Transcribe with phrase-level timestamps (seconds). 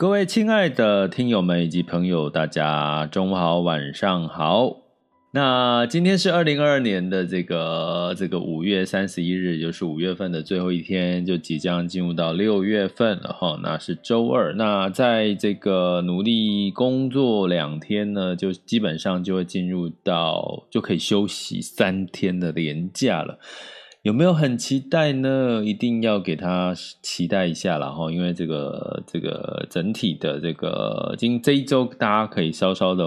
[0.00, 4.78] 各位亲爱的听友们以及朋友，大家中午好，晚上好。
[5.34, 13.60] 那今天是二零二二年的这个这个五月三十一日，就是五月份的最后一天，就即将进入到六月份了哈。
[13.62, 23.38] 那是周二，那在这个努力工作两天呢，就基本上就会进入到就可以休息三天的连假了。
[24.02, 25.62] 有没有很期待呢？
[25.62, 33.06] 一定要给他期待一下了哈，因为这个这个整体的这个今这一周，大家可以稍稍的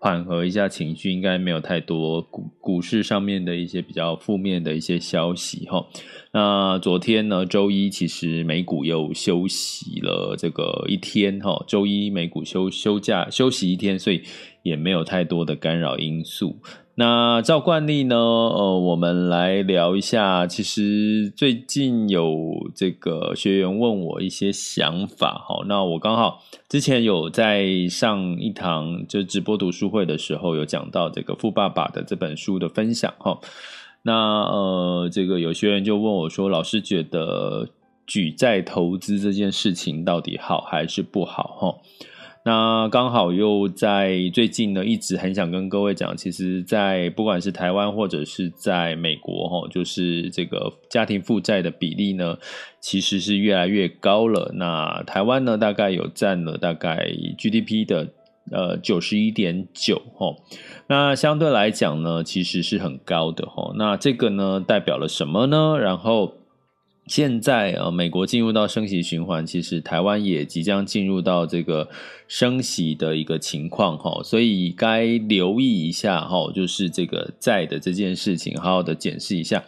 [0.00, 5.86] 缓和一下情绪，应该没有太多股股市上面的一些比较负面的一些消息哈。
[6.32, 14.24] 那昨天呢，周一其实美股又休息了这个一天哈，周一美股休休假休息一天，所以
[14.64, 16.56] 也没有太多的干扰因素。
[16.98, 20.46] 那照惯例呢，呃，我们来聊一下。
[20.46, 33.38] 其实最近有这个学员问我一些想法，哈，那我刚好之前有在上一堂就直播读书会的时候，有讲到这个《富爸爸》的这本书的分享，哈。
[34.00, 37.68] 那呃，这个有学员就问我说：“老师觉得
[38.06, 41.74] 举债投资这件事情到底好还是不好？”哈。
[42.46, 52.38] 那刚好又在最近呢，一直很想跟各位讲，其实，在不管是台湾或者是在美国，哈，就是这个家庭负债的比例呢，
[52.80, 54.52] 其实是越来越高了。
[54.54, 58.12] 那台湾呢，大概有占了大概 GDP 的
[58.52, 60.36] 呃九十一点九，哈，
[60.86, 63.72] 那相对来讲呢，其实是很高的，哈。
[63.76, 65.76] 那这个呢，代表了什么呢？
[65.80, 66.34] 然后。
[67.06, 71.88] 现在呃，美国进入到升息循环，其实台湾也即将进入到这个
[72.26, 79.62] 升息的一个情况哈，所以该留意一下哈，就是这个债的这件事情，好好的检视一下。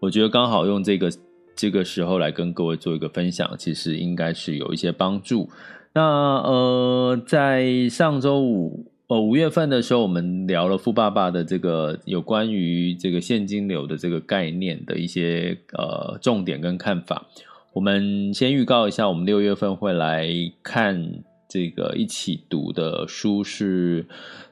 [0.00, 1.12] 我觉得刚好用这个
[1.54, 5.48] 这个时候来跟各位做一个分享，其实应该是有一些帮助。
[5.92, 8.89] 那呃，在上周五。
[9.10, 17.26] 呃，五月份的时候，我们聊了富爸爸的这个有关于这个现金流的这个概念的一些呃重点跟看法。
[17.72, 20.28] 我们先预告一下，我们六月份会来
[20.62, 24.04] 看这个一起读的书是《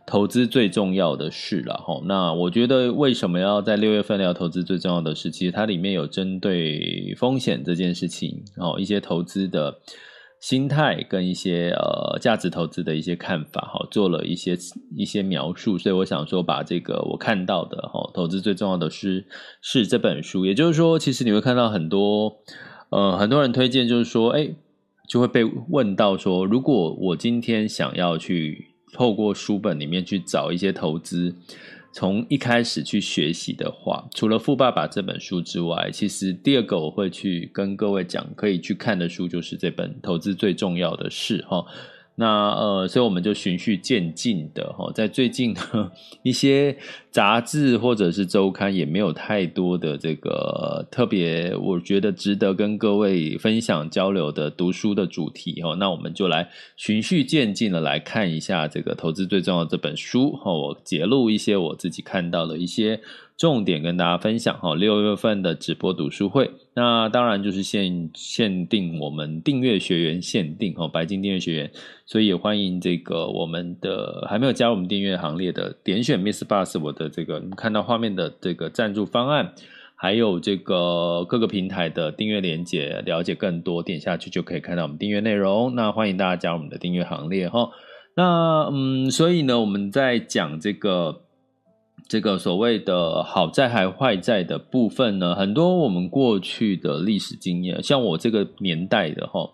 [0.05, 2.03] 投资最重要的事》了哈。
[2.07, 5.31] 那我觉得为什么要在六月份聊投资最重要的事？
[5.31, 9.79] 其实它里面有针对风险这件事情哦，一些投资的。
[10.41, 14.57] 心态跟一些呃价值投资的一些看法哈，做了一些
[14.97, 19.27] 一些描述，所以我想说把这个我看到的哈，投资最重要的是
[19.61, 22.39] 是这本书，也就是说，其实你会看到很多
[22.91, 24.51] 呃很多人推荐，就是说，哎，
[25.09, 31.35] 就会被问到说，如果我今天想要去透过书本里面去找一些投资。
[31.91, 41.65] 从一开始去学习的话，除了《富爸爸》这本书之外，其实第二个我会去跟各位讲可以去看的书，就是这本《投资最重要的事》哈。
[42.21, 45.93] 那呃，所以我们就循序渐进的哈，在最近呢
[46.25, 46.77] 一些
[47.13, 55.77] 杂志或者是周刊也没有太多的这个特别，我觉得值得跟各位分享交流的读书的主题哈。
[55.77, 60.53] 那我们就来循序渐进的来看一下这个投资最重要的这本书哈。
[60.53, 63.01] 我节录一些我自己看到的一些。
[63.39, 66.51] 重点跟大家分享哈，六月份的直播读书会，
[66.81, 71.73] 那当然就是限限定我们订阅学员限定哦，白金订阅学员，
[72.07, 79.53] 所以也欢迎这个我们的还没有加入我们订阅行列的，点选 Miss Bus 我的这个你看到画面的这个赞助方案，
[79.97, 85.75] 还有这个各个平台的订阅连接，了解更多，点下去就可以看到我们订阅内容。
[85.75, 87.71] 那欢迎大家加入我们的订阅行列哈。
[88.15, 91.23] 那嗯，所以呢，我们在讲这个。
[92.07, 99.51] 这个所谓的好债还坏债的部分呢，很多我们过去的历史经验，像我这个年代的哈，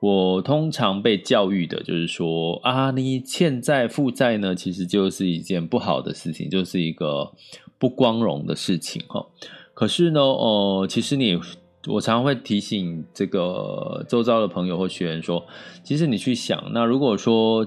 [0.00, 7.32] 我通常被教育的就是说啊，你欠债负债呢，其实就是一件不好的事情，就是一个
[7.78, 9.26] 不光荣的事情哈。
[9.74, 11.38] 可是呢，呃，其实你。
[11.86, 15.44] 我常常会提醒这个周遭的朋友或学员说，
[15.82, 17.66] 其实你去想，那如果说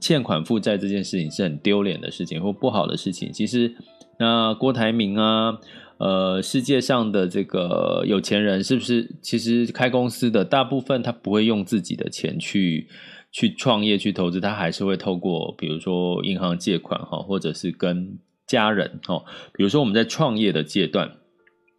[0.00, 3.74] 欠款负债这件事情是很丢脸的事情或不好的事情，其实
[4.18, 5.58] 那郭台铭啊，
[5.98, 12.88] 呃，世界上的这个有钱人是不是其实开公司的大部分他不会用自己的钱去
[13.30, 19.22] 去创业去投资，他还是会透过比如说银行借款哈，或者是跟家人哈，
[19.52, 21.12] 比如说我们在创业的阶段。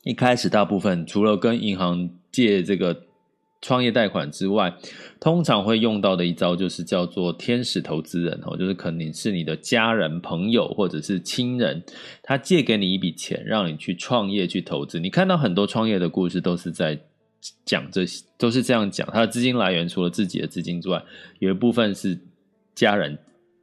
[0.04, 3.04] 一开始，大部分除了跟银行借这个
[3.62, 4.74] 创业贷款之外，
[5.20, 11.84] 通常会用到的一招就是叫做天使投资人哦，就是可能是你的家人、朋友或者是亲人，
[12.24, 15.00] 他借给你一笔钱，让你去创业、去投资。
[15.00, 16.98] 你看到很多创业的故事，都是在
[17.66, 19.06] 讲这些，都是这样讲。
[19.12, 21.04] 他的资金来源除了自己的资金之外，
[21.40, 22.18] 有一部分是
[22.74, 23.20] 家人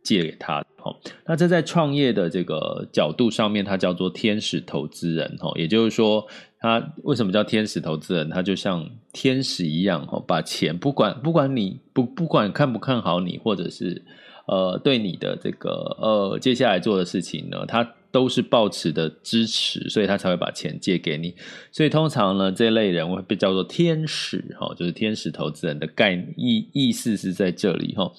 [0.06, 0.94] 借给他哦。
[1.26, 6.24] 那这在创业的这个角度上面，它叫做天使投资人，也就是说，
[6.60, 8.30] 他为什么叫天使投资人？
[8.30, 14.04] 他就像天使一样，把钱不管不管你不不管看不看好你，或者是
[14.46, 17.95] 呃对你的这个呃接下来做的事情呢，他。
[18.16, 21.34] 都是抱持的支持，所以他才会把钱借给你。
[21.70, 28.10] 所以通常呢，这类人会被叫做天使，哈，就是天使投资人的概念意意思是在这里，哈。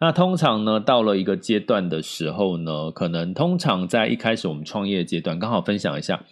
[0.00, 6.24] 那通常呢，到了一个阶段的时候呢，可能通常在一开始我们创业阶段，刚好分享一下。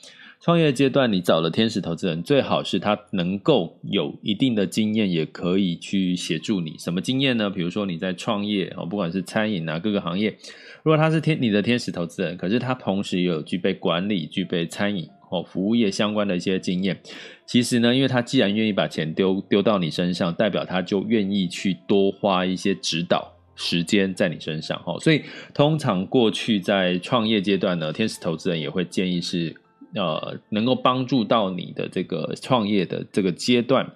[0.44, 6.76] 创业阶段，你找的天使投资人最好是他能够有一定的经验，也可以去协助你。
[6.80, 7.48] 什么经验呢？
[7.48, 10.36] 比如说你在创业，不管是餐饮啊，各个行业，
[10.82, 17.00] 如果他是天你的天使投资人，可是他同时也有具备管理、具备餐饮或服务业相关的一些经验，
[17.46, 24.98] 其实呢，因为他既然愿意把钱丢丢到你身上，代表他就愿意去多花一些指导时间在你身上哈。
[25.00, 25.22] 所以
[25.54, 29.56] 通常过去在创业阶段呢，天使投资人也会建议是。
[29.94, 33.86] 呃，能够帮助到你的这个创业的这个阶段，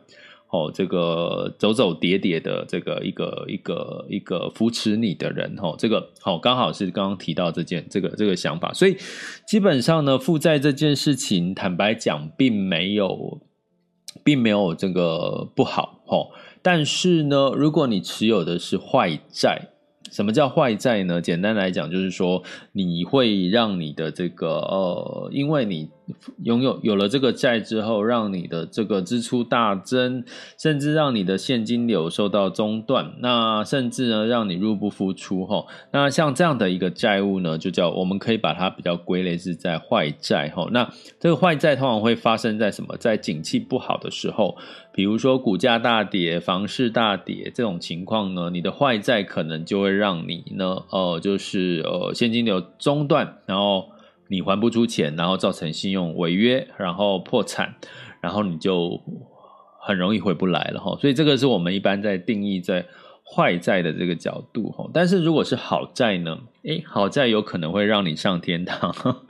[0.50, 8.96] 哦，这个走走跌跌的这个一个一个一个扶持你的人，哦，这个好，刚好是刚刚提到这件这个这个想法，所以
[9.46, 13.40] 基本上呢，负债这件事情，坦白讲，并没有，
[14.24, 16.28] 并没有这个不好，哦，
[16.62, 19.70] 但是呢，如果你持有的是坏债。
[20.08, 21.20] 什么叫坏债呢？
[21.20, 25.90] 简单来讲，就是说你会让你的这个呃，因为你
[26.42, 30.24] 拥有有了这个债之后，让你的这个支出大增，
[30.58, 35.64] 甚至让你的现金流受到中断，那甚至呢，让你入不敷出哈。
[35.92, 40.68] 那像这样的一个债务呢，就叫我们可以把它比较归类是在坏债哈。
[40.72, 40.88] 那
[41.18, 42.96] 这个坏债通常会发生在什么？
[42.98, 44.56] 在景气不好的时候。
[44.92, 53.90] 比如说股价大跌、房市大跌这种情况呢，你的坏债可能就会让你呢，呃，就是呃现金流中断，然后
[54.28, 57.74] 你还不出钱，然后造成信用违约，然后破产，
[58.20, 59.00] 然后你就
[59.80, 60.96] 很容易回不来了哈。
[61.00, 62.84] 所以这个是我们一般在定义在
[63.24, 64.88] 坏债的这个角度哈。
[64.92, 66.38] 但是如果是好债呢？
[66.62, 68.94] 诶，好债有可能会让你上天堂。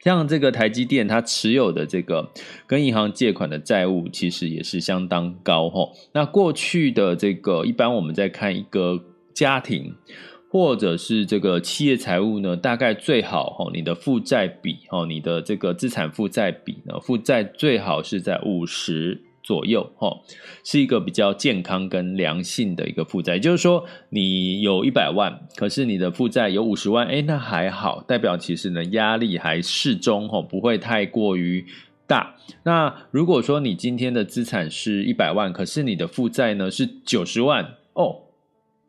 [0.00, 2.28] 像这个台积电，它持有的这个
[2.66, 5.88] 跟银行借款的债务，其实也是相当高哈。
[6.12, 9.00] 那过去的这个，一般我们在看一个
[9.32, 9.94] 家庭
[10.52, 19.22] 或者是这个企业财务呢，大概最好哈，你的负债比哦，你的这个资产负债比呢，负债最好是在五十。
[19.44, 20.20] 左右，哦，
[20.62, 23.34] 是一个比较健康跟良性的一个负债。
[23.34, 31.66] 也就是说，你有一百万，可是你的负债有五十万，哎，那还好，代表其实呢压力还适中，哈，不会太过于
[32.06, 32.36] 大。
[32.62, 38.21] 那如果说你今天的资产是一百万，可是你的负债呢是九十万，哦，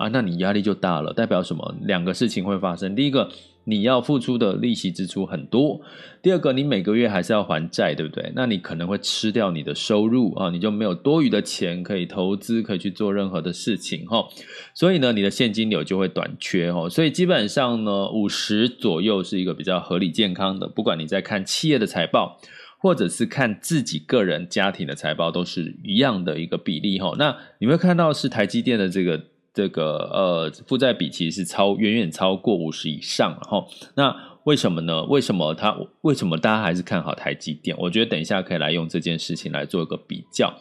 [0.04, 1.76] 啊，那你压力就大了，代表什么？
[1.82, 2.96] 两个事情会发生。
[2.96, 3.30] 第一个。
[3.66, 5.80] 你要付出的利息支出很多。
[6.22, 8.30] 第二个，你每个月还是要还债，对不对？
[8.36, 14.28] 那你可能会吃掉你的收入啊，你就没有多余的钱可以投资，可以去做任何的事情哈。
[14.74, 16.90] 所以呢，你的现金流就会短缺哈。
[16.90, 20.68] 所以基本上呢，五十左右是一个比较合理健康的。
[20.68, 22.38] 不管你在看企业的财报，
[22.80, 27.16] 或者是看自己个人家庭的财报，都是一样的一个比例哈。
[27.18, 29.28] 那你会看到是台积电的这个。
[29.54, 35.04] 这个呃负债比其实是超远远超过五十以上，然后那为什么呢？
[35.06, 37.74] 为什么他为什么大家还是看好台积电？
[37.80, 40.54] 我觉得等一下可以来用这件事情来做一个比较。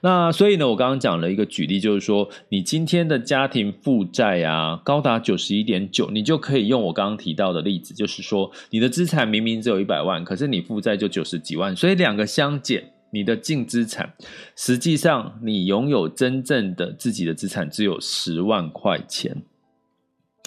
[0.00, 14.14] 那所以呢，我刚刚讲了一个举例，就是说你今天的家庭负债啊高达九十一点九，你就可以用我刚刚提到的例子，就是说你的资产明明只有一百万，可是你负债就九十几万，所以两个相减，你的净资产
[14.54, 19.42] 实际上你拥有真正的自己的资产只有十万块钱，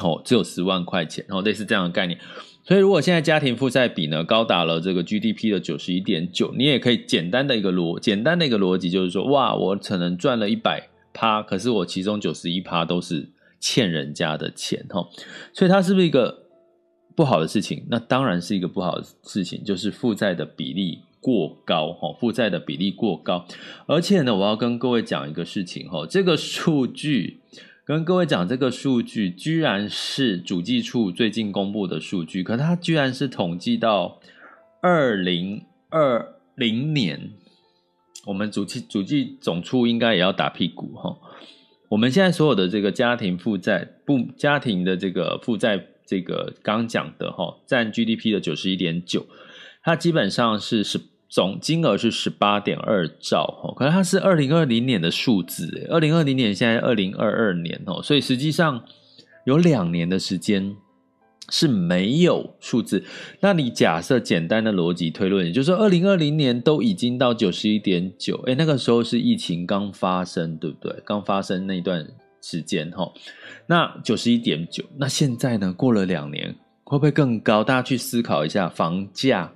[0.01, 2.19] 哦，只有十万块钱，然后类似这样的概念。
[2.63, 13.27] 所以，如果现在家庭负债比呢高达了这个 GDP 的九十一点九，你也可以简单的一个逻简单的一个逻辑就是说，哇，我可能赚了一百趴，可是我其中九十一趴都是
[13.59, 15.09] 欠人家的钱哈。
[15.51, 16.45] 所以它是不是一个
[17.15, 17.83] 不好的事情？
[17.89, 23.45] 那当然是一个不好的事情，就是负债的比例过高哈，负债的比例过高。
[23.85, 27.39] 而且呢，我要跟各位讲一个事情哈，这个数据。
[27.83, 34.21] 跟各位讲，这个数据居然是主计处最近公布的数据，可它居然是统计到
[34.81, 37.31] 二零二零年，
[38.27, 41.17] 我们主计主计总处应该也要打屁股哈。
[41.89, 49.25] 我们现在所有的这个家庭负债不家庭的这个负债，这个刚讲的哈，占 GDP 的九十一点九，
[49.83, 51.01] 它基本上是十。
[51.31, 58.83] 总金额是十八点二兆，可是它是二零二零年的数字，二零二零年现在二零二二年哦，所以实际上
[59.45, 60.75] 有两年的时间
[61.49, 63.05] 是没有数字。
[63.39, 71.01] 那你假设简单的逻辑推论，也就是说二零二零年都已经到九十一点九，诶，那个时候是疫情刚发生，对不对？
[71.05, 72.05] 刚发生那段
[72.41, 73.09] 时间哈，
[73.67, 75.71] 那九十一点九，那现在呢？
[75.71, 77.63] 过了两年，会不会更高？
[77.63, 79.53] 大家去思考一下，房价。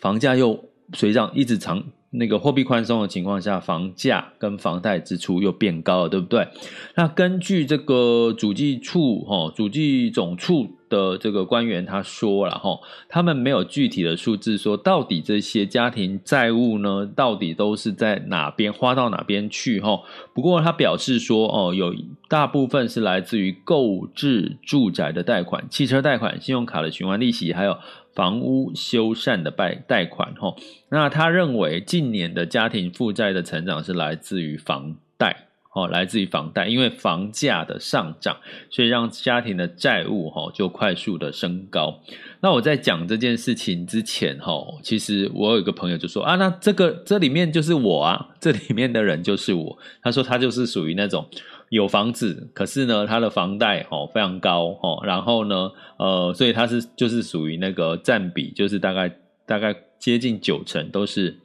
[0.00, 6.48] 房价又随着一直长那个货币宽松的情况下，房价跟房贷支出又变高了，对不对？
[6.94, 12.78] 那根据这个主计处哈，主计总处的这个官员他说了哈，
[13.08, 20.00] 他们没有具体的数字说到底这些家庭债务呢，到底都是在哪边花到哪边去哈。
[20.34, 21.94] 不过他表示说哦，有
[22.28, 27.78] 大部分是来自于购置住宅的贷款、汽车贷款、信用卡的循环利息，还有。
[28.16, 30.54] 房屋修缮的贷贷款，哈，
[30.88, 38.36] 那他认为近年的家庭负债的成长是来自于房贷，哦，来自于房贷，因为房价的上涨，
[38.70, 42.00] 所以让家庭的债务，就快速的升高。
[42.40, 44.40] 那我在讲这件事情之前，
[44.82, 49.78] 其实我有一个朋友就说啊，那这个这里面就是我啊，这里面的人就是我。
[50.02, 51.28] 他说他就是属于那种。
[51.68, 59.12] 有房子，可是呢，他的房贷哦非常高哦，然后呢，呃，所以他是就是属于那个占比，就是大概
[59.44, 61.36] 大概接近九成都是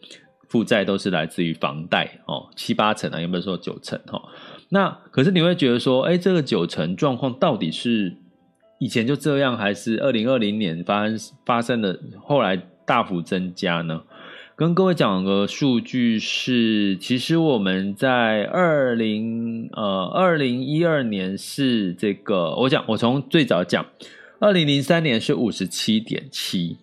[0.52, 4.22] 负债，都是来自于房贷哦，七八成啊，有没有说九成哈？
[4.68, 8.18] 那可是你会觉得说，哎，这个九成状况到底是
[8.80, 14.02] 以前就这样，还是二零二零年发生发生的后来大幅增加呢？
[14.58, 23.86] 跟各位讲个数据是，其实我们在二零呃二零一二年是这个，我讲我从最早讲，
[24.40, 26.78] 二零零三年是五十七点七，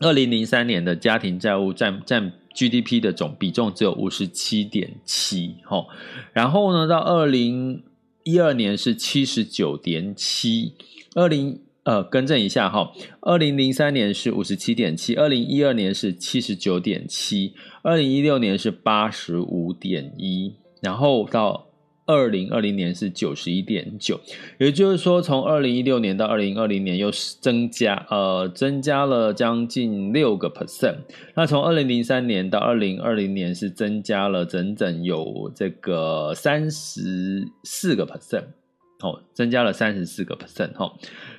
[0.00, 5.88] 二零零三年的家庭债务占占 GDP 的总比重只有五十七点七，吼，
[6.32, 7.82] 然后呢到二零
[8.24, 10.74] 一二年是七十九点七，
[11.14, 11.60] 二零。
[11.84, 12.92] 呃，更正一下哈，
[13.22, 21.71] 二零零三年是五十七点七，二零一二年是七十九点七，二零一六年是八十五点一，然后到
[22.04, 24.20] 二零二零年是九十一点九，
[24.58, 30.96] 也就是说，从二零一六年到二零二零年又增加，呃，增加了将近六个 percent。
[31.34, 38.46] 那从二零零三年到二零二零年是增加了整整有这个三十四个 percent，
[39.00, 40.92] 哦，增加了三十四个 percent，哈。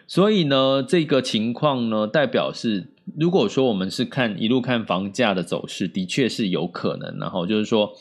[0.08, 2.88] 所以呢，这个情况呢，代表是，
[3.20, 7.17] 如果说我们是看一路看房价的走势，的确是有可能。
[7.20, 7.93] 然后就是说，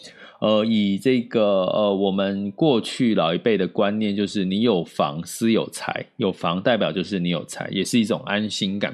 [0.43, 8.93] 呃，以这个呃，我们过去老一辈的观念，就是你有房私有财，有房代表就是你有财，也是一种安心感，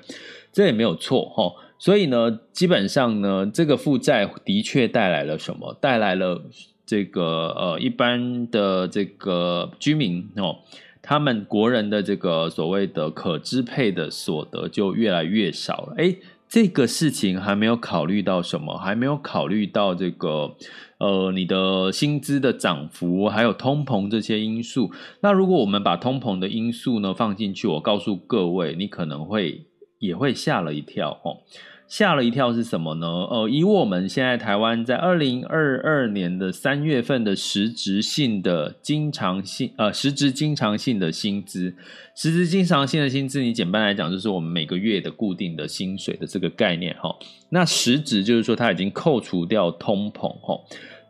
[0.52, 1.50] 这也没有错哈。
[1.78, 5.74] 所以呢，基本上呢，这个负债的确带来了什么？
[5.80, 6.44] 带来了
[6.84, 10.58] 这个呃，一般的这个居民哦。
[11.00, 15.94] 他们国人的这个所谓的可支配的所得就越来越少了。
[15.96, 18.78] 诶，这个事情还没有考虑到什么？
[18.78, 20.56] 还没有考虑到这个
[20.98, 24.90] 呃，你的薪资的涨幅，还有通膨这些因素。
[25.20, 29.66] 那如果我们把通膨的因素呢放进去，我告诉各位，你可能会
[29.98, 31.44] 也会吓了一跳哦。
[31.88, 33.06] 吓了一跳是什么呢？
[33.06, 41.74] 呃，以我们现在台湾在二零二二年的三月份的实质性的经常性呃实质经常性的薪资，
[42.14, 47.16] 实质经常性的薪资，你简单来讲就是我们每个月的固定的薪水的这个概念哈。
[47.48, 50.60] 那实质就是说它已经扣除掉通膨哈，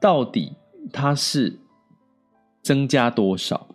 [0.01, 0.53] 到底
[0.93, 1.59] 它是
[2.63, 3.67] 增加多少？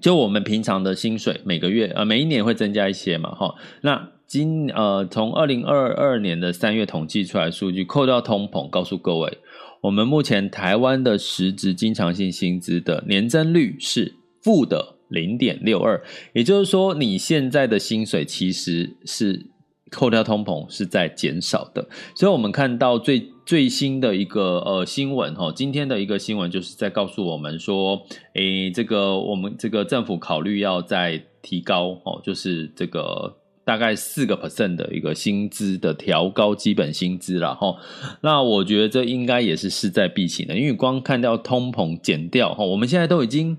[0.00, 4.13] 就我们平常的薪水每个月呃每一年会增加一些嘛哈，那。
[4.34, 9.38] 今呃，从二零二二年的三月统计出来数据，扣掉通膨，告诉各位，
[9.82, 19.46] 我们目前台湾的实质经常性薪资的年增率是负的零点六二，也就是说，你现在的薪水其实是
[19.92, 21.88] 扣掉通膨是在减少的。
[22.16, 33.36] 所以，我们看到最最新的一个呃新闻哈，今天的一个新闻就是在告诉我们说，诶，这个我们这个政府考虑要再提高哦，就是这个。
[33.64, 37.76] 大概四个 percent 的一个薪资的调高基本薪资了哈，
[38.20, 43.56] 那我觉得这应该也是势在必行的，因为光看到通膨减掉哈，我们现在都已经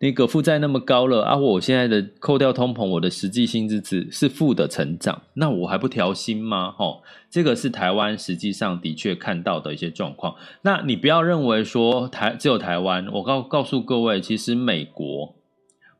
[0.00, 6.72] 那个负债那么高了啊，我现在的扣掉通膨，我的实际薪资值是负的成长，那我还不调薪吗？
[6.72, 10.34] 哈，这个是台湾实际上的确看到的一些状况。
[10.62, 15.36] 那你不要认为说台只有台湾，我告告诉各位，其实美国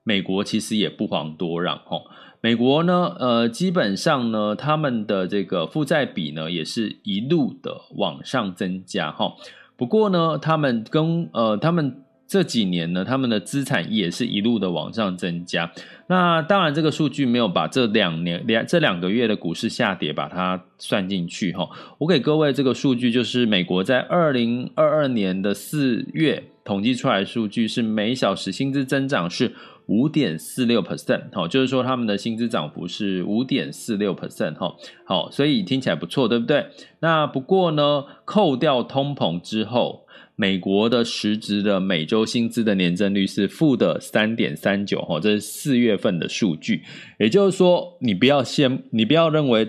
[0.02, 2.02] 美国其实也不遑多让哈。
[2.44, 9.32] 美国呢，呃，基本上呢，他们的这个负债比呢，也是一路的往上增加哈。
[9.78, 15.72] 不过呢，他们跟呃，他们这几年呢，他们的资产也是一路的往上增加。
[16.06, 21.66] 那当然，这个数据没有把这两年两这两个月的股市下跌把它算进去哈。
[21.96, 29.54] 我给各位这个数据，就是美国在二零二二年的四月统计出来的数据是每小时薪资增长是。
[29.86, 34.74] 五点四六 percent，好，就是说他们的薪资涨幅是五点四六 percent，哈，
[35.04, 36.66] 好，所以听起来不错，对不对？
[37.00, 46.82] 那不过呢，扣掉通膨之后，美国的实质的每周薪资的年增率是负的三点三九，哈，这是四月份的数据，
[47.18, 49.68] 也就是说，你不要先，你不要认为。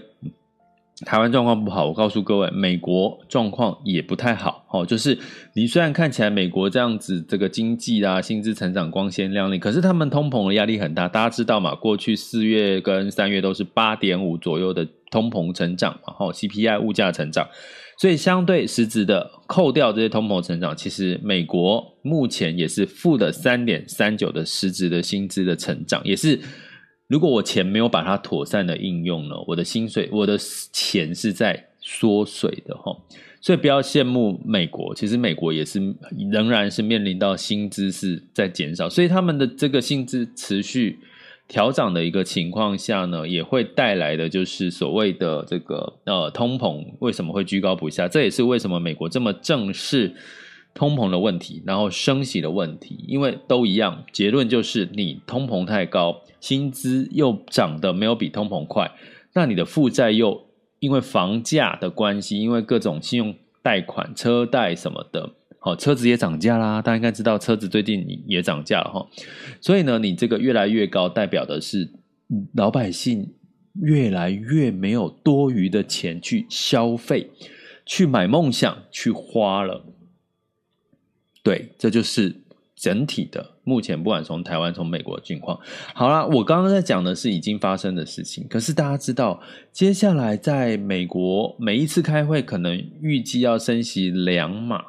[1.03, 4.65] 台湾状况不好，我告诉各位，美国状况也不太好。
[4.71, 5.17] 哦，就是
[5.53, 11.09] 你虽然看起来美国这样子，这个经济啊，薪资成长光鲜亮丽，可是他们通膨的压力很大。
[11.09, 11.75] 大家知道嘛？
[11.75, 17.45] 过去四月跟三月都是八点五左右的通膨成长嘛，哈，CPI 物价成长，
[17.97, 26.39] 所以相对实质的扣掉这些通膨成长，其实美国目前也是负的三点三九的实质的薪资的成长，也是。
[27.07, 30.37] 如果我钱没有把它妥善的应用呢，我的薪水，我的
[30.71, 32.95] 钱是在缩水的哈，
[33.39, 35.79] 所以不要羡慕美国，其实美国也是
[36.31, 40.97] 仍然是面临到薪资是在减少，所以他们的这个薪资持续
[41.47, 50.15] 调涨的一个情况下呢，也会带来的就是所谓的这个呃通膨为什么会居高不下，这也是为什么美国这么正视。
[50.73, 58.91] 通膨的问题，然后升息的问题，因为都一样，结论就是你通膨太高，薪资又涨得没有比通膨快，
[59.33, 60.47] 那你的负债又
[60.79, 69.07] 因为房价的关系，因为各种信用贷款、车贷什么的，好，车子也涨价啦，大家应该知道车子最近也涨价了哈，
[69.59, 71.91] 所以呢，你这个越来越高，代表的是
[72.53, 73.33] 老百姓
[73.81, 77.31] 越来越没有多余的钱去消费、
[77.85, 79.85] 去买梦想、去花了。
[81.43, 82.41] 对，这就是
[82.85, 85.59] 整体的目前，不管从台湾、从美国的情况。
[85.95, 94.83] 好啦，我刚刚在讲的是已经发生的事情，可是大家知道，接下来在美国每一次开会，可能预计要升息两码，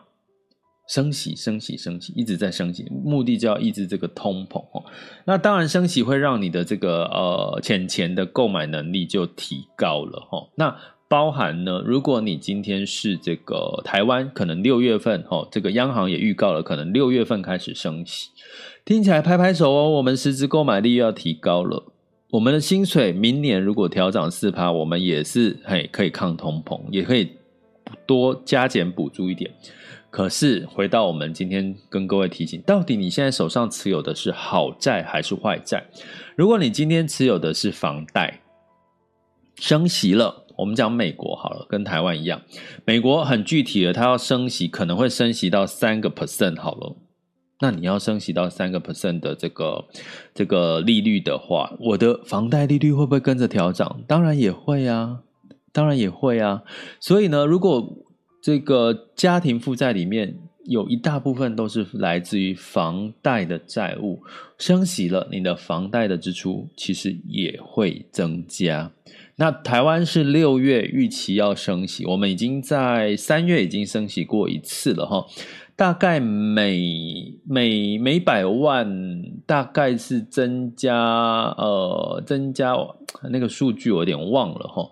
[0.86, 4.84] 升息、升息、升息，一直在升息，目的就要抑制这个通膨哦。
[5.24, 10.46] 那当然，升息会让你的这个呃钱钱的购买能力就提高了哈。
[10.54, 10.76] 那
[11.08, 18.30] 包含呢，如果你今天是这个台湾，可能六月份哦，这个央行也预告了，可能六月份开始升息，
[18.84, 21.84] 听起来拍拍手哦，我们实质购买力又要提高了，
[22.30, 27.30] 我们的薪水明年如果调涨四趴，我们也是嘿可以抗通膨，也可以
[28.04, 29.48] 多加减补助一点。
[30.10, 35.84] 可是回到我们今天跟各位提醒，到底你现在手上持有的是好债还是坏债？
[36.34, 38.40] 如果你今天持有的是房贷，
[39.56, 40.45] 升息了。
[40.56, 42.42] 我们讲美国好了，跟台湾一样，
[42.84, 46.96] 美国很具体的，它要升息，可能会升息到三个 percent 好了。
[47.60, 49.84] 那你要升息到三个 percent 的这个
[50.34, 54.02] 这个利率的话，我的房贷利率会不会跟着调涨？
[54.06, 55.20] 当然也会啊，
[55.72, 56.62] 当然也会啊。
[57.00, 58.04] 所以呢，如果
[58.42, 64.22] 这个家庭负债里面有一大部分都是来自于房贷的债务，
[64.58, 68.92] 升息了，你的房贷的支出其实也会增加。
[69.38, 75.26] 那台湾是六月预期要升息，我们已经在三月已经升息过一次了哈，
[75.76, 82.74] 大概每每每百万大概是增加呃增加
[83.30, 84.88] 那个数据我有点忘了哈，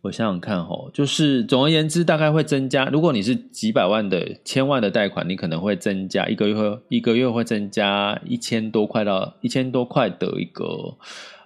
[0.00, 10.96] 我想想看哈，就是总而言之大概会增加，如果你是几百万的千万的贷款，你可能会增加一个月会一个月会增加一千多块到一千多块的一个。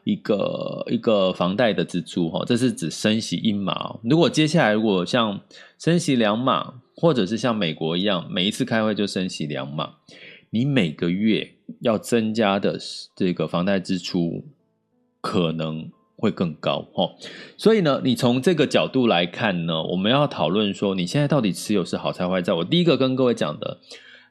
[0.07, 3.99] 一个一个房贷的支出哈，这是指升息一码。
[4.05, 5.41] 如果接下来如果像
[5.81, 9.95] 升息两码，或者是像美国一样，每一次开会就升息两码，
[10.51, 12.79] 你每个月要增加的
[13.17, 14.45] 这个房贷支出
[15.21, 17.11] 可能会更高哈。
[17.57, 22.53] 所以呢，你从这个角度来看呢，我们要讨论说，你现在到底持有是好债坏债？
[22.53, 23.81] 我第一个跟各位讲的。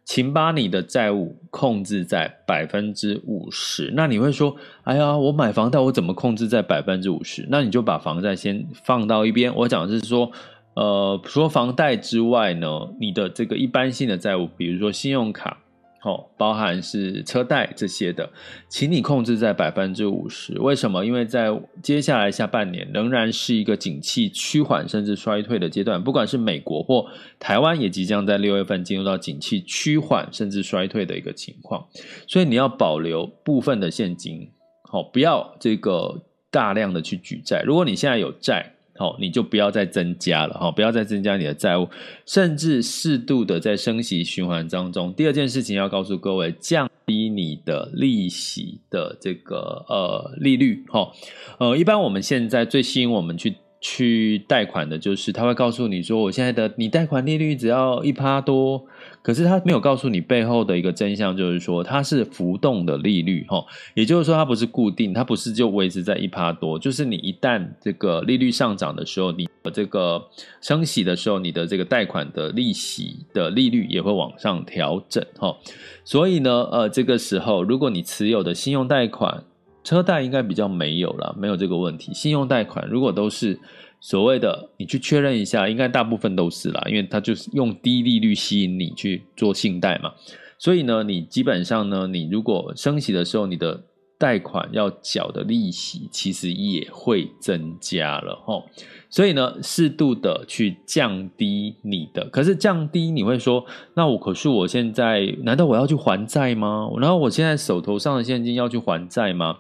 [0.06, 3.92] 请把你的债务控制在百分之五十。
[3.96, 9.54] 那你会说：“哎呀，我买房贷，我怎么控制在百分之五十？”那你就把房贷先放到一边。
[9.56, 10.32] 我讲的是说，
[10.76, 12.68] 呃，除了房贷之外呢，
[13.00, 15.58] 你的这个一般性的债务，比如说信用卡。
[16.06, 18.30] 哦，包含是车贷这些的，
[18.70, 20.54] 请你控制在百分之五十。
[20.60, 21.04] 为什么？
[21.04, 21.50] 因为在
[21.82, 27.08] 接下来下半年仍然是一个景气趋缓甚至衰退的阶段，不管是美国或
[27.40, 31.84] 台湾，也即将在六月份进入到景气趋缓甚至衰退的一个情况。
[32.28, 34.52] 所以你要保留部分的现金，
[34.84, 37.64] 好，不要这个大量的去举债。
[37.66, 41.88] 如果你现在有债，好，你就不要再增加了哈，不要再增加你的债务，
[42.26, 45.14] 甚至适度的在升息循环当中。
[45.14, 51.12] 第二件事情要告诉各位，降低你的利息的这个呃利率哈，
[51.60, 58.86] 呃，一般我们现在最吸引我们去去贷款的就是，他会告诉你说，我现在的你贷款利率只要一趴多。
[59.26, 70.24] 可是他没有告诉你背后的一个真相，就是说它是浮动的利率，哈，也就是说它不是固定，它不是就维持在一趴多，就是你一旦这个利率上涨的时候，你这个
[70.62, 75.58] 升息的时候，你的这个贷款的利息的利率也会往上调整，哈，
[76.04, 79.44] 所以呢，呃，这个时候如果你持有的信用贷款、
[79.84, 83.60] 车贷应该比较没有了，没有这个问题，信用贷款如果都是。
[84.08, 90.14] 所谓的，你去确认一下，应该大部分都是啦，因为它就是用低利率吸引你去做信贷嘛。
[90.60, 93.84] 所以呢，你基本上呢，你如果升息的时候，你的
[94.20, 98.64] 贷款要缴的利息其实也会增加了齁。
[99.10, 103.66] 所以呢，适度的去降低你的，可是降低你会说，
[103.96, 106.88] 那我可是我现在难道我要去还债吗？
[107.00, 109.58] 然后我现在手头上的现金要去还债吗？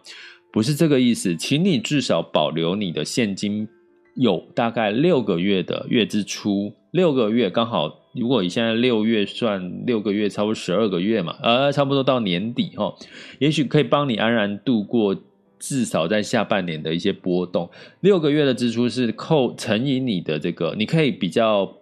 [0.53, 3.67] 不是这个意思，请你至少保留你的现金。
[4.15, 12.95] 有大概六个月的月支出，六个月刚好，如果以现在六月算六个月，差不多十二个月嘛，呃，差不多到年底哈，
[13.39, 15.15] 也许可以帮你安然度过
[15.59, 17.69] 至少在下半年的一些波动。
[17.99, 21.73] 六个月的支出是扣乘以你的这个，你可以比较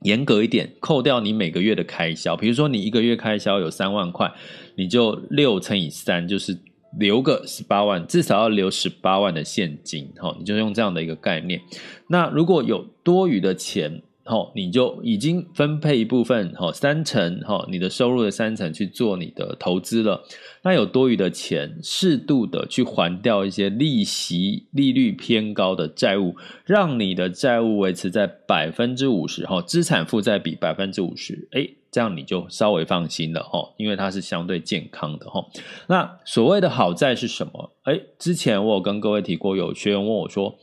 [0.00, 4.32] 严格一点，扣掉你每个月的开销，比如说你一个月开销有三万块，
[4.76, 6.58] 你就六乘以三就是。
[6.96, 11.60] 留个十八万，至少要留十八万的现金，齁，你就用这样的一个概念。
[12.08, 20.22] 那如果有多余的钱，齁，你就已经分配一部分，齁，三成，齁，你的收入的三成去做你的投资了。
[20.62, 35.44] 那有多余的钱，适度的去还掉一些利息利率偏高的债务，让你的债务维持在百分之五十，齁，资产负债比百分之五十，诶这样你就稍微放心了哈，因为它是相对健康的哈。
[35.86, 37.72] 那所谓的好债是什么？
[37.84, 40.58] 哎，之前我有跟各位提过，有学员问我说：“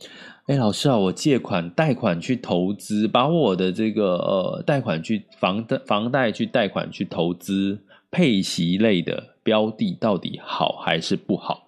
[0.46, 11.64] 哎，老师啊，我借款贷款去投资，把我的这个呃贷款去房贷房贷去贷款去投资配息类的标的，到底好还是不好？”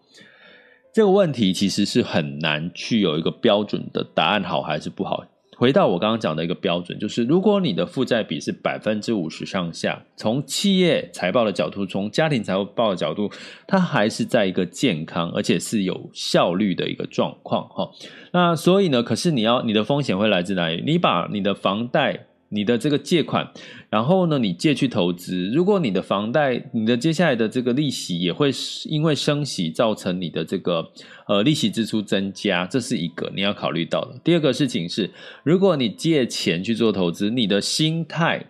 [0.94, 5.24] 这个问题其实是很难去有一个标准的答案，好还是不好。
[5.58, 13.28] 回到我刚刚讲的一个标准，就是如果你的负债比是百分之五十上下，从企业财报的角度，从家庭财务报的角度，
[13.66, 17.90] 它还是在一个健康而且是有效率的一个状况哈。
[18.30, 20.80] 那所以呢，可是你要你的风险会来自哪里？
[20.86, 22.27] 你把你的房贷。
[22.50, 23.50] 你的这个借款，
[23.90, 25.50] 然后呢，你借去投资。
[25.50, 28.50] 如果你的房贷，你的接下来的这个利息也会
[28.86, 30.90] 因为升息造成你的这个
[31.26, 34.18] 呃利息支出增加，这是一个你要考虑到的。
[34.24, 35.10] 第二个事情是，
[35.42, 38.46] 如果你借钱去做投资，你的心态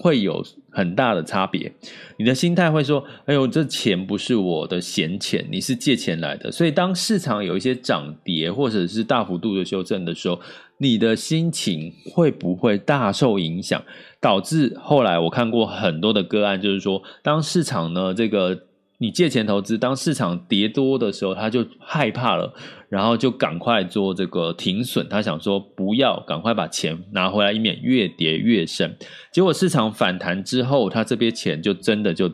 [0.00, 1.72] 会有很大的差别。
[2.16, 10.40] 你的心态会说：“哎呦，这钱不是我的闲钱，你是借钱来的。”所以当市场有一些涨跌或者是大幅度的修正的时候，
[10.82, 13.82] 你的心情会不会大受影响，
[14.18, 18.58] 导致后来我看过很多的个案，就是说，当市场呢这个
[18.96, 22.54] 你借钱投资，当市场跌多的时候，他就害怕了，
[22.88, 25.06] 然后就赶快做这个停损。
[25.06, 28.96] 他想说不要，赶快把钱拿回来，以免越跌越深。
[29.30, 32.32] 结果市场反弹之后，他这边钱就真的就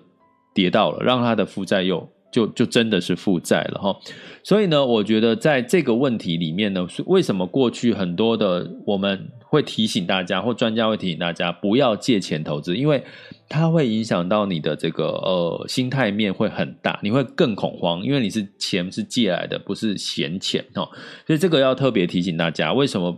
[0.54, 3.96] 跌到了，让他的负债又就就真的是负债了哈。
[4.42, 13.02] 所以呢，我觉得在这个问题里面呢，为什么过去很多的我们会提醒大家，或专家会提醒大家不要借钱投资，因为。
[13.48, 20.82] 它会影响到你的这个呃心态面会很大，你会更恐慌，因为你是钱是借来的，不是闲钱哦，
[21.24, 23.16] 所以这个要特别提醒大家，为什么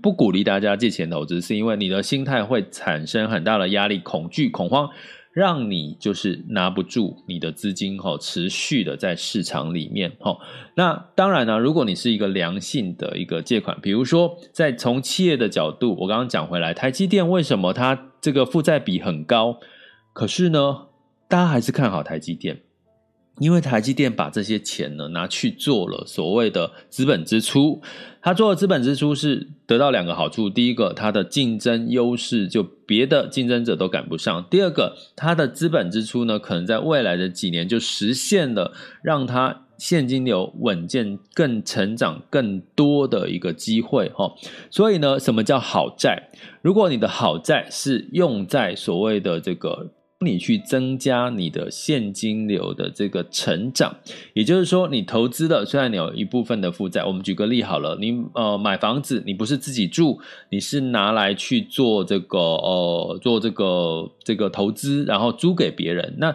[0.00, 1.42] 不鼓励大家借钱投资？
[1.42, 4.88] 是因为你的心态会产生很大的压力、恐惧、恐慌。
[5.38, 10.36] 让你就是拿不住你的资金哈，持续的在市场里面哈。
[10.74, 19.60] 那当然呢，如果你是一个良性的一个借款，比如说在从企业的角度，我刚刚讲回来，台积电为什么它这个负债比很高？
[20.12, 20.88] 可是呢，
[21.28, 22.62] 大家还是看好台积电。
[23.40, 27.80] 因为台积电把这些钱呢拿去做了所谓的资本支出，
[28.20, 38.72] 他做的资本支出是得到两个好处：第一个，它的竞争优势就别的竞争者都赶不上；第二个，它的资本支出呢，可能在未来的几年就实现了
[39.02, 44.10] 让它现金流稳健、更成长更多的一个机会。
[44.14, 44.34] 哈，
[44.70, 46.30] 所以呢，什么叫好债？
[46.60, 49.92] 如果你的好债是用在所谓的这个。
[50.20, 53.96] 你去增加你的现金流的这个成长，
[54.32, 60.18] 也就是说，你投资的虽然你有一部分的负债，我们举个例好了，你呃买房子，你不是自己住，
[60.50, 66.16] 你是拿来去做这个呃做这个这个投资，然后租给别人。
[66.18, 66.34] 那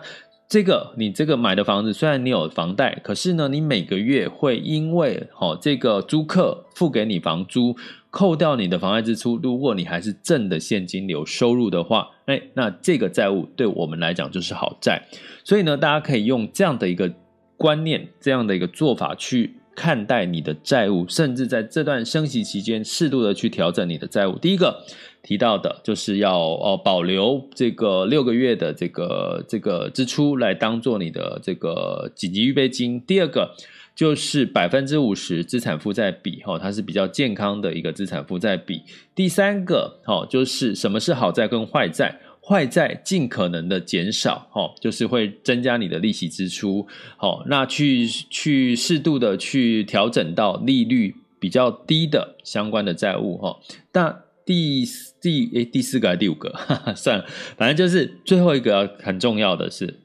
[0.53, 7.75] 这个你这个买的房子，虽然你有房贷，可是呢，你每个月会因为哦这个租客付给你房租。
[8.11, 15.01] 扣掉你的房贷支出，如果你还是正的现金流收入的话，哎，那这个债务对我们来讲就是好债。
[15.43, 17.11] 所以呢，大家可以用这样的一个
[17.57, 24.37] 观念，这样的一个做法去看待你的债务，甚至在这段升息期间适度的去调整你的债务。
[24.37, 24.85] 第一个
[25.21, 33.01] 提到的就是要哦保留这个六个月的这个这个支出来当做你的这个紧急预备金。
[33.01, 33.55] 第二个。
[33.95, 38.81] 就是百分之五十资产负债比，哈，它是比较健康的一个资产负债比。
[39.13, 42.19] 第三个，哈，就是什么是好债跟坏债？
[42.45, 53.59] 坏债尽可能的减少，哦，就是会增加你的利息支出，好，那去去适度的去调整到利率比较低的相关的债务，哈。
[53.93, 54.83] 那第
[55.21, 56.49] 第诶第四个还是第五个？
[56.49, 57.25] 哈哈，算了，
[57.55, 60.01] 反正就是最后一个很重要的是，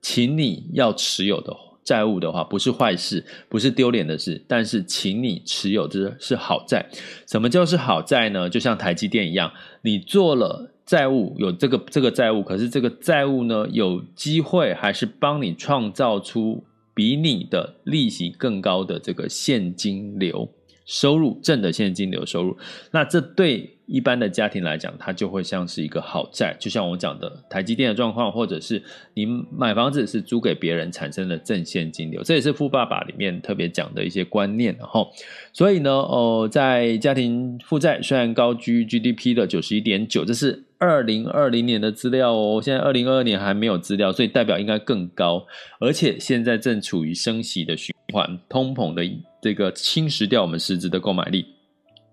[0.00, 1.54] 请你要持有的。
[1.84, 6.84] 债务的话不是坏事，不是丢脸的事，但是请你持有这是好债。
[7.28, 8.50] 什么叫是好债呢？
[8.50, 20.48] 就像台积电一样，你做了债务，有这个这个债务，可是这个债务呢，有机会还是帮你创造出比你的利息更高的这个现金流
[20.86, 22.56] 收入，正的现金流收入。
[22.92, 23.72] 那这对。
[23.88, 28.82] 一般的家庭来讲，它就会像是一个好债，就像我讲的台积电的状况，或者是
[29.14, 34.74] 你买房子是租给别人产生的正现金流，这也是富爸爸里面特别讲的一些观念。
[34.76, 35.12] 然后，
[35.52, 45.46] 所以呢，哦，在家庭负债虽然高居 GDP 的九十一点九，这是二零二零年的资料哦，现在二零二二年还没有资料，所以代表应该更高，
[45.80, 49.02] 而且现在正处于升息的循环，通膨的
[49.40, 51.46] 这个侵蚀掉我们实质的购买力，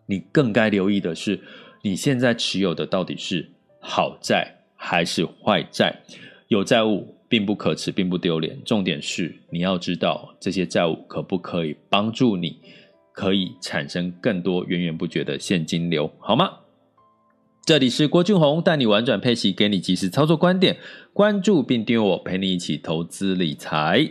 [0.06, 1.40] 你更该留意的是。
[1.86, 3.46] 你现在持有的到底是
[3.82, 4.48] 好债
[4.78, 5.94] 还是坏债？
[6.48, 8.58] 有债务并不可耻，并不丢脸。
[8.64, 12.58] 重点是你要知道这些债务可不可以帮助你，
[13.12, 16.52] 可以产生更多源源不绝的现金流，好吗？
[17.66, 20.76] 这里是郭俊宏带你玩转配息，给你及时操作观点。
[21.14, 24.06] 关注并订阅我，陪你一起投资理财。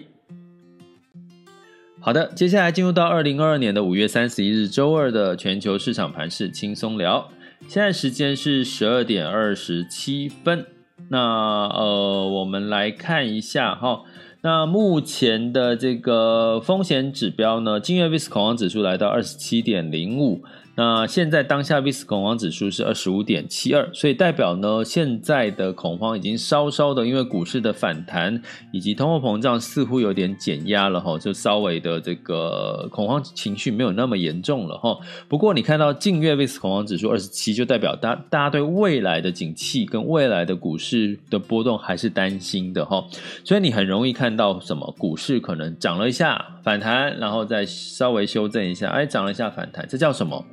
[2.01, 7.29] 好的，接下来进入到二零二二年的五月三十一日周二的全球市场盘势轻松聊。
[7.69, 10.65] 现在时间是十二点二十七分，
[11.11, 14.05] 那呃，我们来看一下哈，
[14.41, 20.43] 那目前的这个风险指标呢，金月 VIX 恐慌指数来到二十七点零五。
[20.85, 28.43] 那现在当下 VIX 恐慌指数是二十五点七二，所以代表呢，现在的恐慌已经稍稍的因为股市的反弹
[28.73, 34.99] 以及通货膨胀似乎有点减压了哈，就稍微的这个恐慌情绪没有那么严重了哈。
[35.29, 43.07] 不过你看到近月 VIX 恐慌指数二十七，就代表大大家对未来的景气跟未来的股市的波动还是担心的哈，
[43.45, 50.45] 所以你很容易看到什么股市可能涨了一下反弹，然后再稍微修正一下，哎，涨了一下反弹，这叫什么？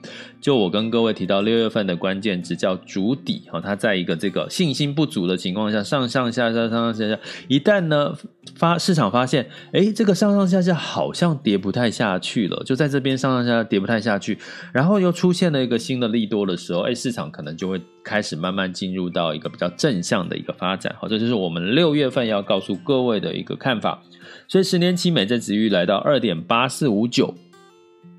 [0.41, 8.15] 就我跟各位提到六月份的关键词叫主底哈，它在一个这个信心不足的情况下，上上下下上上下下，一旦呢
[8.55, 14.37] 发市场发现，哎，这个上上下下好像跌不太下去了，就在这边上上下下跌不太下去，
[14.71, 24.01] 然后又出现了一个新的利多的时候，哎，市场可能就会开始慢慢进入到一个比较正向的一个发展，好，这就是我们六月份要告诉各位的一个看法。
[24.47, 27.33] 所以十年期美债值率来到二点八四五九，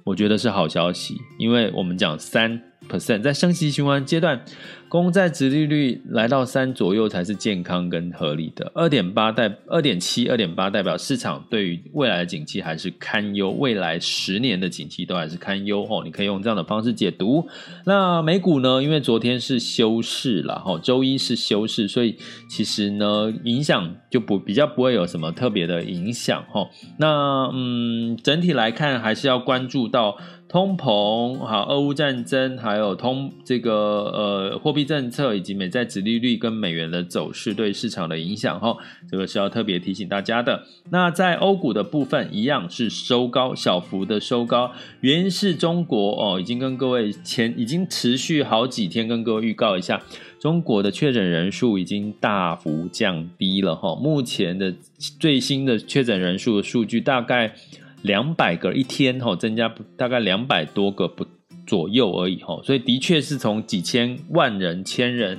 [0.04, 4.44] 我觉得是好消息，因为我们讲三 percent 在升息循环阶段。
[4.88, 16.02] 公债殖利率来到三左右才是健康跟合理的，二点八代二点七二点八代表市场对于未来的景气还是堪忧，未来十年的景气都还是堪忧哦。
[16.04, 17.46] 你可以用这样的方式解读。
[17.86, 18.82] 那美股呢？
[18.82, 22.16] 因为昨天是休市了哈，周一是休市，所以
[22.48, 26.68] 其实呢影响就不比较不会有什么特别的影响哈。
[26.98, 30.16] 那嗯，整体来看还是要关注到。
[30.50, 38.76] 通膨，好，俄乌战争，还有通这个呃货币政策以及美债殖利率跟美元的走势对市场的影响，哈，
[39.08, 40.64] 这个是要特别提醒大家的。
[40.90, 50.02] 那在欧股的部分，一样是收高，小幅的收高，原因是中国哦，已经跟各位前已经持续好几天跟各位预告一下，
[50.40, 54.74] 中国的确诊人数已经大幅降低了，哈，目前的
[55.20, 57.54] 最新的确诊人数的数据大概。
[58.02, 61.26] 两百个一天哈，增加大概两百多个不
[61.66, 65.38] 左右而已哈，所以的确是从几千万人、千人、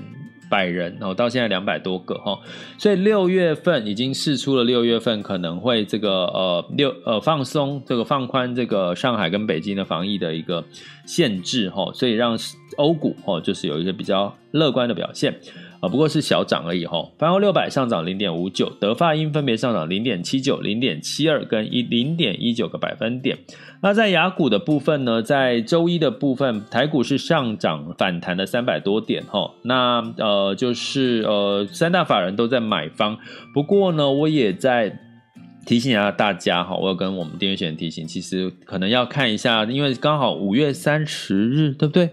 [0.50, 2.40] 百人哦，到现在两百多个哈，
[2.78, 10.64] 所以六月份已经试出了，六月份可能会这个呃六呃放松这个放宽这个上海跟北京的防疫的一个
[11.06, 12.38] 限制哈，所以让
[12.78, 15.38] 欧股哈就是有一个比较乐观的表现。
[15.82, 17.10] 啊，不过是小涨而已哈。
[17.18, 23.40] 泛欧六百上涨零点五九，德法英分别上涨零点七九、零点七二跟一零点一九个百分点。
[23.82, 29.52] 那在雅股的部分呢，在周一的部分，台股是上涨反弹了三百多点哈。
[29.64, 33.18] 那呃，就是呃，三大法人都在买方。
[33.52, 35.00] 不过呢，我也在
[35.66, 42.12] 提醒一下大家哈，我有跟我们订阅学员提醒，其实可能要看一下，因为刚好五月三十日，对不对？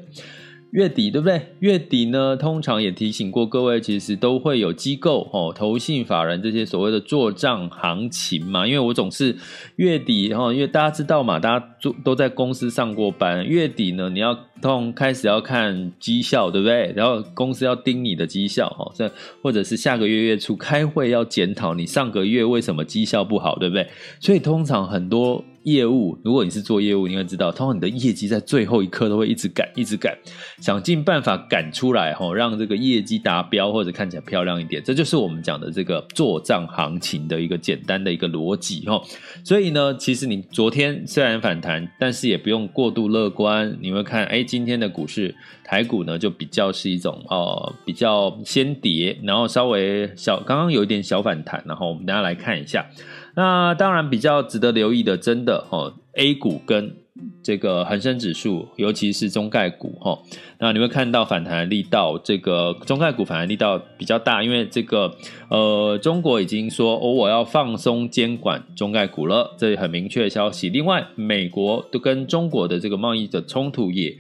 [0.71, 1.55] 月底对不对？
[1.61, 8.67] 月底呢，通常也提醒过各位，其实都会有机构哦，投信法人这些所谓的做账行情嘛。
[8.67, 9.37] 因为我总是
[9.77, 14.39] 月底哈，因为大家知道嘛，大家都都在公司上过班，月底呢，你要。
[14.61, 16.93] 通开始要看绩效，对不对？
[16.97, 19.09] 然后公司要盯你的绩效，哈，这
[19.41, 23.87] 或者是下个月月初开会要检讨你上个月为什么绩效不好，对不对？
[24.19, 30.19] 所以通常很多业务，如果你是做业务，你会知道，通常你的业绩在最后一刻都会一直赶，一直赶，
[30.61, 34.83] 想尽办法赶出来，哈，让这个业绩达标或者看起来漂亮一点。
[34.85, 39.01] 这就是我们讲的这个做账行情的一个简单的一个逻辑，哈。
[39.45, 43.79] 所以呢，其实你昨天虽然反弹，但是也不用过度乐观。
[43.81, 44.45] 你会看，哎。
[44.49, 52.87] 今天的股市台股呢，就比较是一种哦比较先跌，然后稍微小刚刚有一点小反弹，然后我们大家来看一下。
[53.39, 56.97] 那当然比较值得留意的，真的哦，A 股跟
[57.41, 60.19] 这个恒生指数，尤其是中概股哈。
[60.59, 65.15] 那你会看到反弹力道，这个中概股反弹力道比较大，因为这个
[65.51, 70.69] 呃，中国已经说哦，我要放松监管中概股了，这很明确的消息。
[70.69, 74.17] 另外，美国都跟中国的这个贸易的冲突也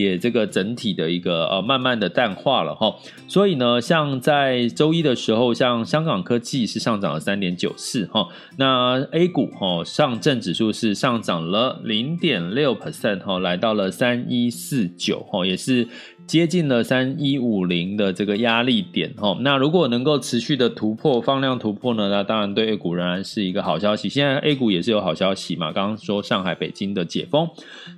[0.00, 2.94] 也这个整体的一个呃慢慢的淡化了哈。
[3.28, 15.88] 所以呢，像在周一的时候，像香港科技是上涨了三点九四哈，那 A 股哈上证指数是上涨了零点六 percent 哈，来到了三一四九哈，也是。
[16.26, 24.08] 接近了三一五零的这个压力点哈，那如果能够持续的突破放量突破呢，那当然对 A 股仍然是一个好消息。
[24.08, 27.50] 现在 A 股也是有好消息嘛，刚刚说上海、北京的解封，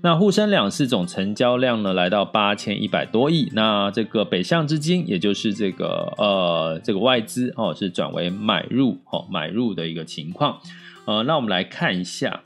[0.02, 10.58] 那沪深两市总成交量呢来到八千一百多亿，那这个北向资金也就是这个呃这个外资哦是转为买入哦买入的一个情况，
[11.04, 12.40] 呃，那我们来看一下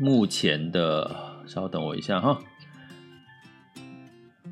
[0.00, 1.08] 目前的，
[1.46, 2.40] 稍等我一下哈。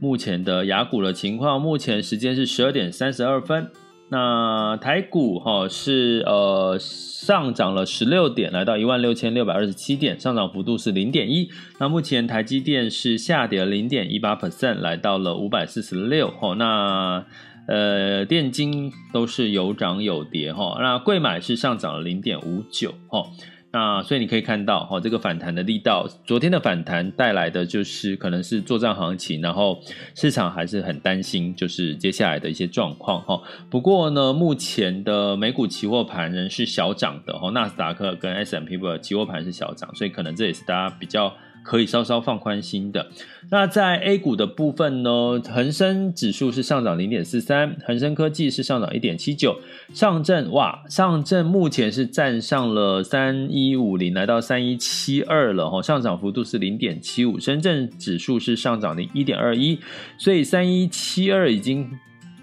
[0.00, 3.70] 目前的雅股的情况，目前时间是十二点三十二分。
[4.08, 11.48] 那台股哈是呃上涨了十六点，来到一万六千六百二十七点，上涨幅度是零点一。
[11.80, 16.30] 那目前台积电是下跌零点一八 percent，来到了五百四十六。
[16.30, 17.26] 哈，那
[17.66, 20.76] 呃电金都是有涨有跌哈。
[20.80, 23.24] 那贵买是上涨了零点五九哈。
[23.72, 29.78] 那所以你可以看到，哈，这个反弹的力道，昨天的反弹带来的就是可能是做账行情，然后
[30.14, 33.42] 市场还是很担心，就是接下来的一些状况，哈。
[33.68, 41.34] 不过呢，目前的美股期货盘仍是小涨的，哈，纳斯达克跟 S M P 的期货盘是小涨，所以可能这也是大家比较
[41.66, 43.08] 可以稍稍放宽心的。
[43.50, 49.58] 那在 A 股的部分呢，恒生指数是上涨零点四三，恒生科技是上涨一点七九，
[49.92, 59.78] 上证哇，上证目前是站上了三一五零，来到三一七二了哈，上涨幅度是零点七五，深圳指数是上涨的一点二一，
[60.18, 61.88] 所以三一七二已经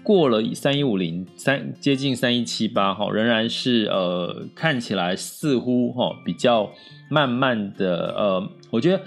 [0.02, 6.70] 过了三一五零，三接近三一七八哈，仍然是呃看起来似乎哈比较
[7.10, 9.02] 慢慢的呃，我觉得。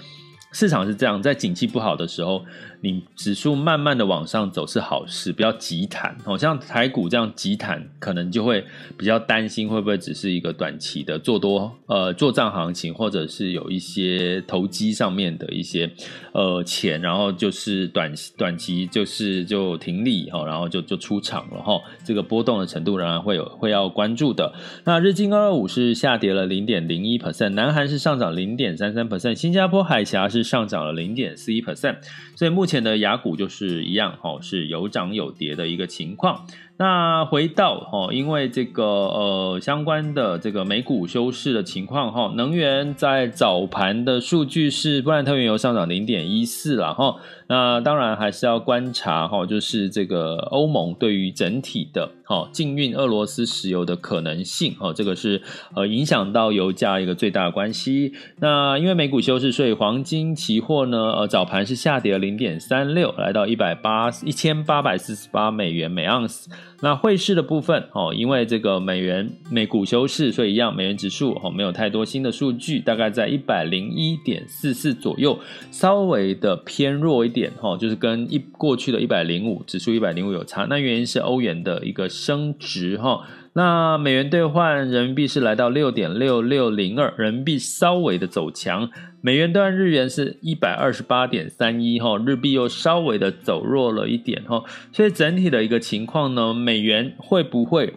[0.50, 2.42] 市场是这样，在景气不好的时候，
[2.80, 6.16] 你指数慢慢的往上走是好事，不要急弹。
[6.24, 8.64] 好像台股这样急弹，可能就会
[8.96, 15.90] 比较担心会不会只是一个短期的做多，呃，做账行情，或者是有一些投机上面的一些
[16.32, 21.80] 呃钱，然后就是短短期就是就停利哈，然后就就出场了哈。
[22.04, 24.52] 这个波动的程度仍然会有会要关注的。
[24.84, 30.28] 那日经二二五是下跌了零点零一 percent，南韩是上涨零点三三 percent，新加坡海峡。
[30.28, 31.96] 是上涨了零点四一 percent，
[32.36, 36.46] 所以目前的雅股就是一样，哈，是有涨有跌的一个情况。
[36.80, 47.16] 那回到哈，因为这个呃相关的这个美股休市的情况哈，能源在早盘的数据是布兰特原油上涨零点一四了哈。
[47.48, 55.42] 那当然还是要观察哈，就是这个欧盟对于整体的哈禁运俄罗斯石油的可能性哈，这个是
[55.74, 58.12] 呃影响到油价一个最大的关系。
[58.38, 66.48] 那因为美股休市，所以黄金期货呢呃早盘是下跌了零点三六，来到一百八一千八百四十八美元每盎司。
[66.80, 75.38] 那汇市的部分哦，因为这个美元美股休市，所以一样美元指数哦没有太多新的数据，大概在一百零一点四四左右，
[75.72, 80.66] 稍微的偏弱一点哈，就是跟一过去的一百零五指数一百零五有差。
[80.70, 83.26] 那原因是欧元的一个升值哈。
[83.54, 88.88] 那美元兑换人民币是来到六点六六零二，人民币稍微的走强。
[89.20, 94.62] 美元兑日元是一百二十八点三一哈，日币又稍微的走弱了一点哈，
[94.92, 97.94] 所以整体的一个情况呢，美元会不会？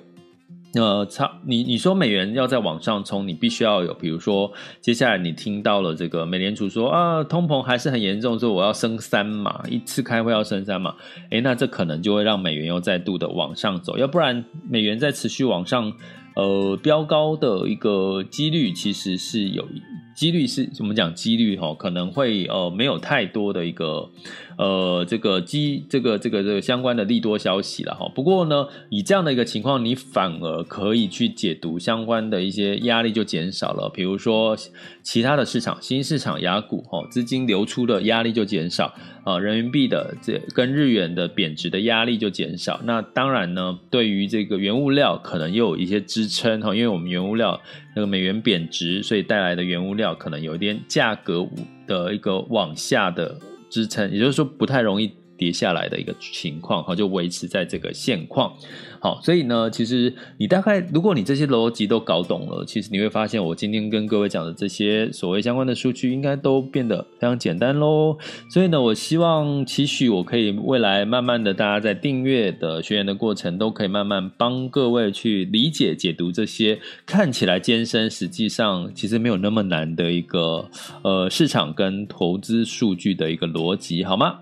[0.73, 4.49] 呃，差你你说美元要再往上冲，你必须要有，比如说
[4.79, 10.95] 接下来你听到了这个美联储说啊，通膨还是很严重，说我要升三嘛，一次开会要升三嘛，
[11.29, 15.91] 诶，那这可能就会让美元又再度的往上走，要不然美元再持续往上，
[16.35, 19.67] 呃，飙高的一个几率其实是有。
[20.13, 21.15] 几率是怎么讲？
[21.15, 24.11] 几率哈，可能会呃没有太多的一个
[24.57, 28.11] 呃这个机这个这个这个相关的利多消息了哈。
[28.13, 33.89] 不过呢，以这样的一个情况，你反而可以去解读相关的一些压力就减少了。
[33.89, 34.55] 比如说
[35.01, 38.93] 其他的市场，新市场亚股哈，资金流出的压力就减少
[39.23, 42.81] 啊，人民币的这跟日元的贬值的压力就减少。
[42.85, 47.59] 那当然呢，对于这个原物料可能又有一些支撑哈，因为我们原物料
[47.95, 50.15] 那个美元贬值，所以带来的原物料。
[50.15, 51.47] 可能有一点价格
[51.85, 53.37] 的一个往下的
[53.69, 55.11] 支撑，也就是说不太容易
[55.41, 58.53] 跌下来的一个情况，哈，就维持在这个现况。
[58.99, 68.15] 好，所以呢，其实你大概，如果你这些逻辑都搞懂了，其实你会发现，我今天跟各位讲的这些所谓相关的数据，应该都变得非常简单喽。
[68.51, 80.69] 所以呢，我希望期许我可以未来慢慢的，大家在订阅的学员的过程，都可以慢慢帮各位去理解、解读这些看起来艰深，实际上其实没有那么难的一个
[81.01, 84.41] 呃市场跟投资数据的一个逻辑，好吗？